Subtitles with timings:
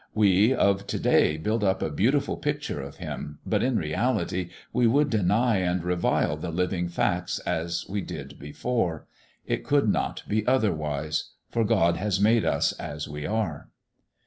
[0.15, 4.87] We of to day build up a beautiful picture of Him, but, in reality, we
[4.87, 9.05] would deny and revile the living fact as we did before.
[9.45, 13.69] It could not be otherwise, for God has made us as we are.